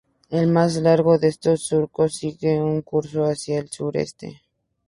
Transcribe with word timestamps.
El 0.31 0.47
más 0.47 0.77
largo 0.77 1.19
de 1.19 1.27
estos 1.27 1.67
surcos 1.67 2.15
sigue 2.15 2.59
un 2.59 2.81
curso 2.81 3.23
hacia 3.25 3.59
el 3.59 3.69
sureste. 3.69 4.41